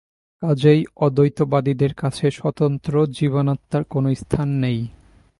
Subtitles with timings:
[0.43, 4.77] কাজেই অদ্বৈতবাদীদের কাছে স্বতন্ত্র জীবাত্মার কোন স্থান নাই।